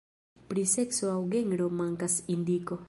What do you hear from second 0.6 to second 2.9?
sekso aŭ genro mankas indiko.